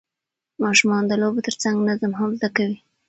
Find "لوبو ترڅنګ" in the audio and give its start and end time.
1.21-1.75